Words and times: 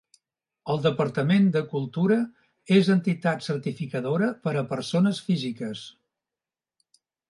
El 0.75 0.79
Departament 0.85 1.45
de 1.57 1.61
Cultura 1.73 2.17
és 2.79 2.91
entitat 2.97 3.47
certificadora 3.51 4.33
per 4.49 4.59
a 4.59 4.67
persones 4.75 5.25
físiques. 5.31 5.89